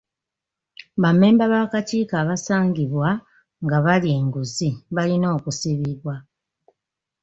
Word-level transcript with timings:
Bammemba 1.01 1.45
b'akakiiko 1.51 2.13
abasangibwa 2.23 3.09
nga 3.63 3.77
balya 3.85 4.11
enguzi 4.19 4.69
balina 4.95 5.27
okusibibwa. 5.37 6.15